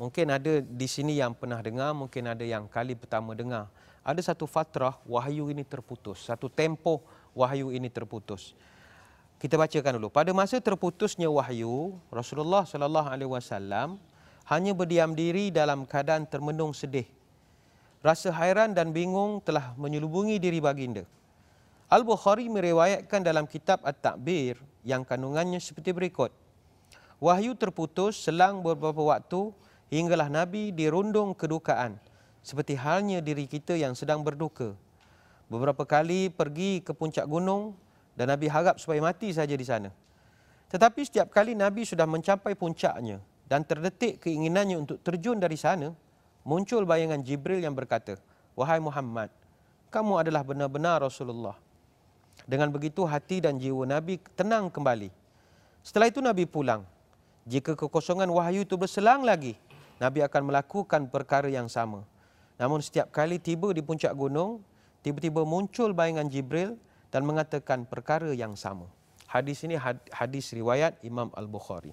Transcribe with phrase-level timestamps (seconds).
[0.00, 3.68] Mungkin ada di sini yang pernah dengar, mungkin ada yang kali pertama dengar.
[4.00, 7.04] Ada satu fatrah wahyu ini terputus, satu tempoh
[7.36, 8.56] wahyu ini terputus.
[9.36, 10.08] Kita bacakan dulu.
[10.08, 14.00] Pada masa terputusnya wahyu, Rasulullah sallallahu alaihi wasallam
[14.48, 17.04] hanya berdiam diri dalam keadaan termenung sedih.
[18.00, 21.04] Rasa hairan dan bingung telah menyelubungi diri baginda.
[21.92, 26.32] Al-Bukhari meriwayatkan dalam kitab At-Takbir yang kandungannya seperti berikut.
[27.20, 29.52] Wahyu terputus selang beberapa waktu
[29.90, 31.98] hinggalah Nabi dirundung kedukaan
[32.40, 34.72] seperti halnya diri kita yang sedang berduka.
[35.50, 37.74] Beberapa kali pergi ke puncak gunung
[38.14, 39.90] dan Nabi harap supaya mati saja di sana.
[40.70, 43.18] Tetapi setiap kali Nabi sudah mencapai puncaknya
[43.50, 45.90] dan terdetik keinginannya untuk terjun dari sana,
[46.46, 48.14] muncul bayangan Jibril yang berkata,
[48.54, 49.34] Wahai Muhammad,
[49.90, 51.58] kamu adalah benar-benar Rasulullah.
[52.46, 55.10] Dengan begitu hati dan jiwa Nabi tenang kembali.
[55.82, 56.86] Setelah itu Nabi pulang.
[57.50, 59.58] Jika kekosongan wahyu itu berselang lagi,
[60.00, 62.08] Nabi akan melakukan perkara yang sama.
[62.56, 64.64] Namun setiap kali tiba di puncak gunung,
[65.04, 66.80] tiba-tiba muncul bayangan Jibril
[67.12, 68.88] dan mengatakan perkara yang sama.
[69.28, 69.76] Hadis ini
[70.10, 71.92] hadis riwayat Imam Al-Bukhari.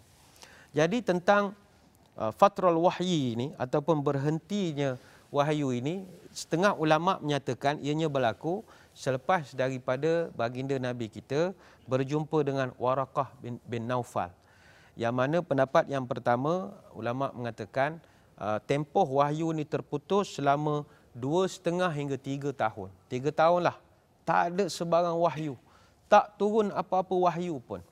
[0.71, 1.53] Jadi tentang
[2.15, 4.95] uh, fatrul wahyi ini ataupun berhentinya
[5.29, 8.63] wahyu ini, setengah ulama menyatakan ianya berlaku
[8.95, 11.51] selepas daripada baginda Nabi kita
[11.85, 14.31] berjumpa dengan Warakah bin, bin Naufal
[14.97, 18.01] yang mana pendapat yang pertama ulama mengatakan
[18.41, 22.89] uh, tempoh wahyu ini terputus selama dua setengah hingga tiga tahun.
[23.05, 23.77] Tiga tahun lah.
[24.25, 25.53] Tak ada sebarang wahyu.
[26.09, 27.85] Tak turun apa-apa wahyu pun.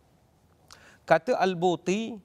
[1.05, 2.17] Kata Al-Buti,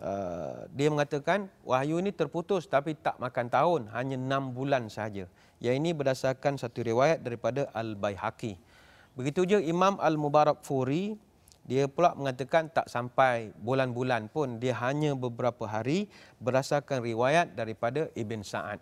[0.00, 3.80] uh, dia mengatakan wahyu ini terputus tapi tak makan tahun.
[3.92, 5.28] Hanya enam bulan sahaja.
[5.60, 8.56] Yang ini berdasarkan satu riwayat daripada Al-Bayhaqi.
[9.12, 11.20] Begitu juga Imam Al-Mubarak Furi,
[11.66, 16.06] dia pula mengatakan tak sampai bulan-bulan pun dia hanya beberapa hari
[16.38, 18.78] berdasarkan riwayat daripada Ibn Sa'ad.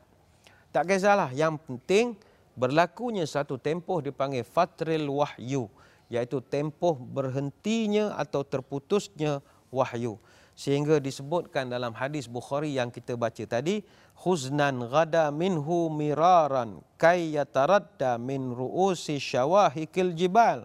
[0.68, 2.12] Tak kisahlah yang penting
[2.52, 5.72] berlakunya satu tempoh dipanggil fatril wahyu
[6.12, 9.40] iaitu tempoh berhentinya atau terputusnya
[9.72, 10.20] wahyu
[10.54, 13.82] sehingga disebutkan dalam hadis Bukhari yang kita baca tadi
[14.22, 20.62] huznan ghada minhu miraran kay yataradda min ru'usi syawahikil jibal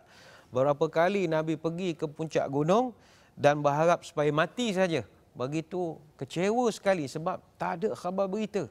[0.49, 2.97] Berapa kali Nabi pergi ke puncak gunung
[3.37, 5.05] dan berharap supaya mati saja.
[5.37, 8.65] Begitu kecewa sekali sebab tak ada khabar berita.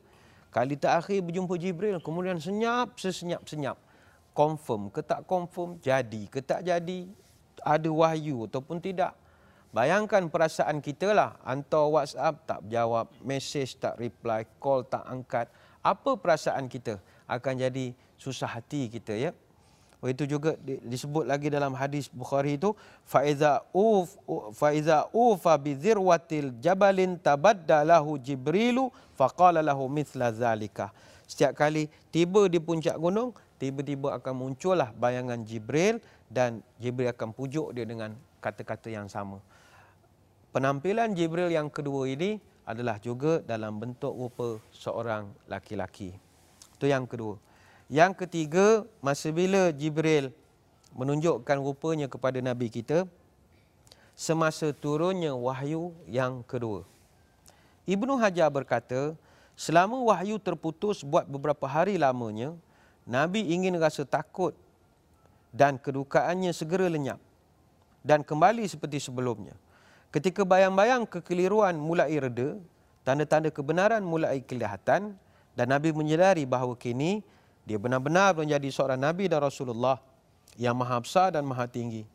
[0.50, 3.76] Kali terakhir berjumpa Jibril, kemudian senyap sesenyap-senyap.
[4.34, 7.06] Confirm ke tak confirm, jadi ke tak jadi,
[7.62, 9.14] ada wahyu ataupun tidak.
[9.68, 15.46] Bayangkan perasaan kita lah, hantar WhatsApp tak jawab, message tak reply, call tak angkat.
[15.84, 16.96] Apa perasaan kita?
[17.28, 19.30] Akan jadi susah hati kita ya.
[19.98, 22.70] Itu juga disebut lagi dalam hadis Bukhari itu
[23.02, 24.14] faiza uf
[24.54, 30.94] faiza ufa bi dzirwatil jabalin tabaddalahu jibrilu faqala lahu mithla zalika.
[31.26, 36.00] Setiap kali tiba di puncak gunung, tiba-tiba akan muncullah bayangan Jibril
[36.30, 39.42] dan Jibril akan pujuk dia dengan kata-kata yang sama.
[40.54, 46.16] Penampilan Jibril yang kedua ini adalah juga dalam bentuk rupa seorang laki-laki.
[46.80, 47.36] Itu yang kedua.
[47.88, 50.28] Yang ketiga, masa bila Jibril
[50.92, 53.08] menunjukkan rupanya kepada Nabi kita,
[54.12, 56.84] semasa turunnya wahyu yang kedua.
[57.88, 59.16] Ibnu Hajar berkata,
[59.56, 62.52] selama wahyu terputus buat beberapa hari lamanya,
[63.08, 64.52] Nabi ingin rasa takut
[65.48, 67.16] dan kedukaannya segera lenyap
[68.04, 69.56] dan kembali seperti sebelumnya.
[70.12, 72.60] Ketika bayang-bayang kekeliruan mulai reda,
[73.00, 75.16] tanda-tanda kebenaran mulai kelihatan
[75.56, 77.24] dan Nabi menyedari bahawa kini
[77.68, 80.00] dia benar-benar menjadi seorang Nabi dan Rasulullah
[80.56, 82.08] yang maha besar dan maha tinggi.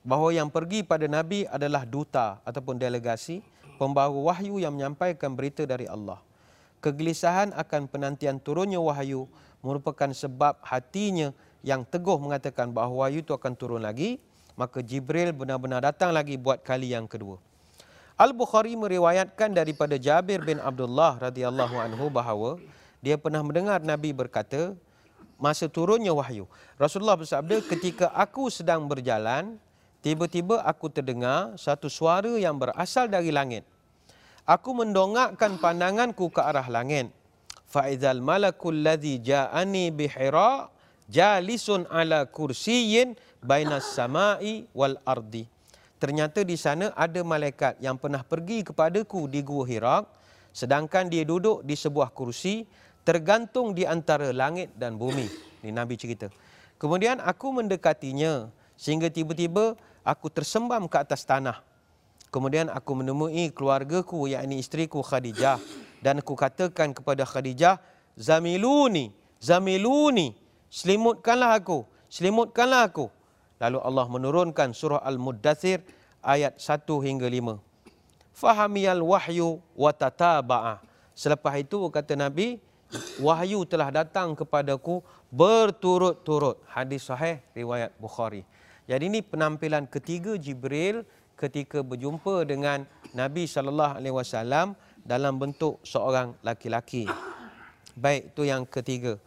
[0.00, 3.44] Bahawa yang pergi pada Nabi adalah duta ataupun delegasi,
[3.76, 6.24] pembawa wahyu yang menyampaikan berita dari Allah.
[6.80, 9.28] Kegelisahan akan penantian turunnya wahyu
[9.60, 14.20] merupakan sebab hatinya yang teguh mengatakan bahawa wahyu itu akan turun lagi,
[14.56, 17.36] maka Jibril benar-benar datang lagi buat kali yang kedua.
[18.16, 22.56] Al-Bukhari meriwayatkan daripada Jabir bin Abdullah radhiyallahu anhu bahawa
[23.04, 24.72] dia pernah mendengar Nabi berkata,
[25.38, 26.48] masa turunnya wahyu.
[26.78, 29.58] Rasulullah bersabda, ketika aku sedang berjalan,
[30.04, 33.66] tiba-tiba aku terdengar satu suara yang berasal dari langit.
[34.44, 37.08] Aku mendongakkan pandanganku ke arah langit.
[37.64, 40.68] Fa'idhal malakul ladhi ja'ani bihira
[41.08, 45.48] jalisun ala kursiyin bainas samai wal ardi.
[45.96, 50.04] Ternyata di sana ada malaikat yang pernah pergi kepadaku di Gua Hira
[50.54, 52.62] sedangkan dia duduk di sebuah kursi
[53.04, 55.28] tergantung di antara langit dan bumi.
[55.62, 56.32] Ini Nabi cerita.
[56.80, 61.62] Kemudian aku mendekatinya sehingga tiba-tiba aku tersembam ke atas tanah.
[62.34, 65.62] Kemudian aku menemui keluargaku yakni isteriku Khadijah
[66.02, 67.78] dan aku katakan kepada Khadijah,
[68.18, 70.34] zamiluni, zamiluni,
[70.66, 73.06] selimutkanlah aku, selimutkanlah aku.
[73.62, 75.86] Lalu Allah menurunkan surah Al-Muddathir
[76.20, 77.62] ayat 1 hingga 5.
[78.34, 80.82] Fahamiyal wahyu wa tataba'a.
[81.14, 82.58] Selepas itu kata Nabi,
[83.18, 86.62] wahyu telah datang kepadaku berturut-turut.
[86.70, 88.46] Hadis sahih riwayat Bukhari.
[88.84, 92.84] Jadi ini penampilan ketiga Jibril ketika berjumpa dengan
[93.16, 97.08] Nabi sallallahu alaihi wasallam dalam bentuk seorang laki-laki.
[97.94, 99.20] Baik, itu yang ketiga.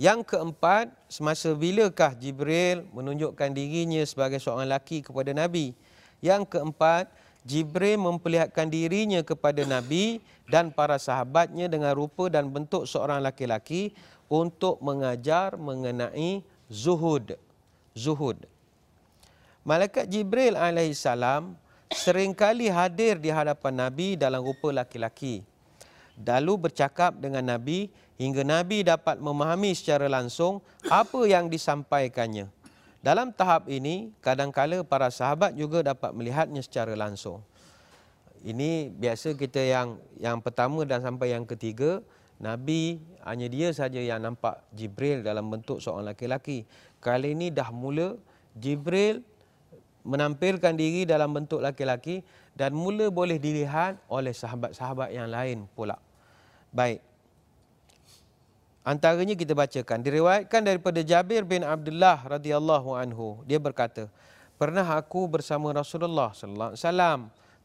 [0.00, 5.76] Yang keempat, semasa bilakah Jibril menunjukkan dirinya sebagai seorang laki kepada Nabi?
[6.24, 7.08] Yang keempat,
[7.44, 13.96] Jibril memperlihatkan dirinya kepada Nabi dan para sahabatnya dengan rupa dan bentuk seorang laki-laki
[14.28, 17.34] untuk mengajar mengenai zuhud.
[17.96, 18.44] Zuhud.
[19.64, 21.56] Malaikat Jibril alaihissalam
[21.90, 25.42] seringkali hadir di hadapan Nabi dalam rupa laki-laki.
[26.20, 27.88] Lalu bercakap dengan Nabi
[28.20, 30.60] hingga Nabi dapat memahami secara langsung
[30.92, 32.59] apa yang disampaikannya.
[33.00, 37.40] Dalam tahap ini, kadang-kala para sahabat juga dapat melihatnya secara langsung.
[38.44, 42.04] Ini biasa kita yang yang pertama dan sampai yang ketiga,
[42.40, 46.64] Nabi hanya dia saja yang nampak Jibril dalam bentuk seorang laki-laki.
[47.00, 48.16] Kali ini dah mula
[48.56, 49.20] Jibril
[50.04, 52.24] menampilkan diri dalam bentuk laki-laki
[52.56, 56.00] dan mula boleh dilihat oleh sahabat-sahabat yang lain pula.
[56.72, 57.09] Baik.
[58.90, 63.38] Antaranya kita bacakan diriwayatkan daripada Jabir bin Abdullah radhiyallahu anhu.
[63.46, 64.10] Dia berkata,
[64.58, 67.20] "Pernah aku bersama Rasulullah sallallahu alaihi wasallam.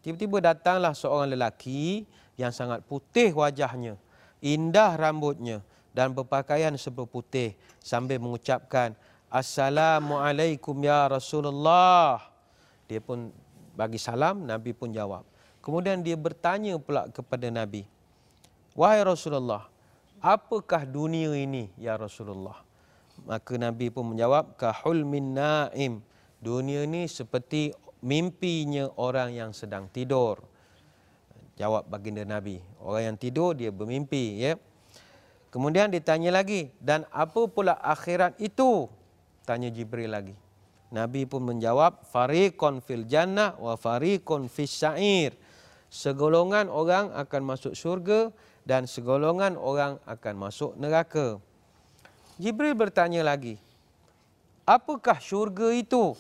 [0.06, 2.06] Tiba-tiba datanglah seorang lelaki
[2.38, 3.98] yang sangat putih wajahnya,
[4.38, 5.66] indah rambutnya
[5.98, 8.94] dan berpakaian serba putih sambil mengucapkan,
[9.34, 12.22] Assalamualaikum ya Rasulullah.
[12.86, 13.34] Dia pun
[13.74, 15.26] bagi salam, Nabi pun jawab.
[15.66, 17.90] Kemudian dia bertanya pula kepada Nabi.
[18.78, 19.66] Wahai Rasulullah,
[20.24, 22.62] apakah dunia ini ya Rasulullah?
[23.24, 26.04] Maka Nabi pun menjawab, kahul min naim.
[26.44, 27.72] Dunia ini seperti
[28.04, 30.44] mimpinya orang yang sedang tidur.
[31.56, 32.60] Jawab baginda Nabi.
[32.84, 34.44] Orang yang tidur dia bermimpi.
[34.44, 34.60] Ya?
[35.50, 38.92] Kemudian ditanya lagi, dan apa pula akhirat itu?
[39.48, 40.36] Tanya Jibril lagi.
[40.92, 45.34] Nabi pun menjawab, Fariqon fil jannah wa fariqon fis sa'ir.
[45.88, 48.36] Segolongan orang akan masuk syurga
[48.66, 51.38] dan segolongan orang akan masuk neraka.
[52.42, 53.56] Jibril bertanya lagi,
[54.68, 56.18] apakah syurga itu?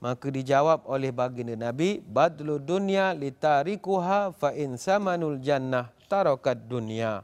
[0.00, 7.20] Maka dijawab oleh baginda Nabi, Badlu dunya litarikuha fa in samanul jannah tarakat dunya.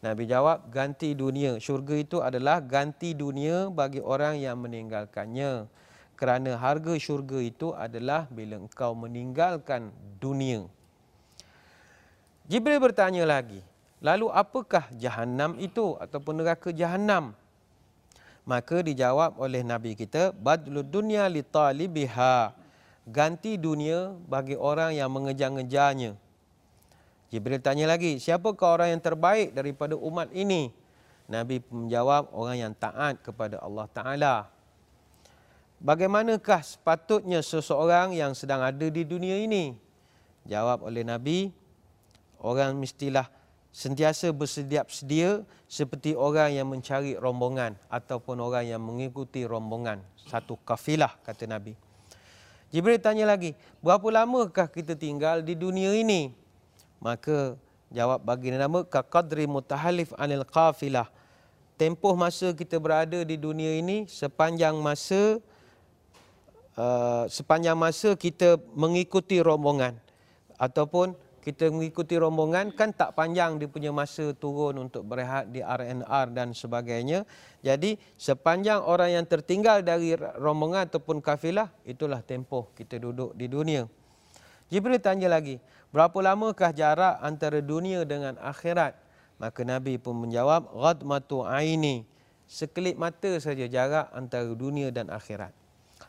[0.00, 1.60] Nabi jawab, ganti dunia.
[1.60, 5.68] Syurga itu adalah ganti dunia bagi orang yang meninggalkannya.
[6.16, 10.64] Kerana harga syurga itu adalah bila engkau meninggalkan dunia.
[12.46, 13.58] Jibril bertanya lagi,
[13.98, 17.34] lalu apakah jahanam itu ataupun neraka jahanam?
[18.46, 22.54] Maka dijawab oleh Nabi kita, badlu dunya li talibiha.
[23.06, 26.14] Ganti dunia bagi orang yang mengejar-ngejarnya.
[27.34, 30.70] Jibril tanya lagi, siapakah orang yang terbaik daripada umat ini?
[31.26, 34.34] Nabi menjawab, orang yang taat kepada Allah Ta'ala.
[35.82, 39.74] Bagaimanakah sepatutnya seseorang yang sedang ada di dunia ini?
[40.46, 41.50] Jawab oleh Nabi,
[42.40, 43.28] orang mestilah
[43.76, 50.00] sentiasa bersedia sedia seperti orang yang mencari rombongan ataupun orang yang mengikuti rombongan.
[50.24, 51.76] Satu kafilah, kata Nabi.
[52.72, 56.34] Jibril tanya lagi, berapa lamakah kita tinggal di dunia ini?
[56.98, 57.54] Maka
[57.92, 61.06] jawab bagi nama kaqadri mutahalif anil qafilah.
[61.76, 65.36] Tempoh masa kita berada di dunia ini sepanjang masa
[66.80, 69.92] uh, sepanjang masa kita mengikuti rombongan
[70.56, 71.12] ataupun
[71.46, 76.50] kita mengikuti rombongan kan tak panjang dia punya masa turun untuk berehat di RNR dan
[76.50, 77.22] sebagainya.
[77.62, 83.86] Jadi sepanjang orang yang tertinggal dari rombongan ataupun kafilah itulah tempoh kita duduk di dunia.
[84.66, 85.62] Jibril tanya lagi,
[85.94, 88.98] berapa lamakah jarak antara dunia dengan akhirat?
[89.38, 92.02] Maka Nabi pun menjawab, ghadmatu aini.
[92.50, 95.54] Sekelip mata saja jarak antara dunia dan akhirat.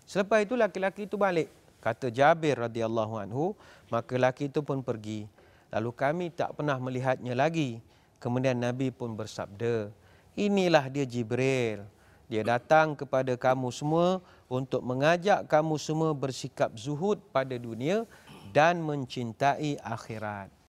[0.10, 1.54] Selepas itu laki-laki itu balik.
[1.78, 3.54] Kata Jabir radhiyallahu anhu,
[3.94, 5.30] maka laki itu pun pergi.
[5.70, 7.80] Lalu kami tak pernah melihatnya lagi.
[8.18, 9.94] Kemudian Nabi pun bersabda,
[10.34, 11.86] inilah dia Jibril.
[12.28, 14.20] Dia datang kepada kamu semua
[14.52, 18.04] untuk mengajak kamu semua bersikap zuhud pada dunia
[18.52, 20.57] dan mencintai akhirat.